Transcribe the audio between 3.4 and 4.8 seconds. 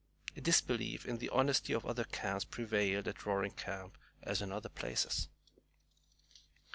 Camp, as in other